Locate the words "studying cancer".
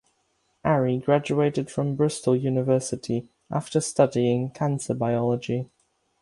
3.79-4.95